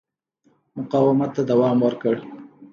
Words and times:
مقاومت 0.75 1.31
ته 1.35 1.41
دوام 1.49 1.77
ورکړ. 1.85 2.15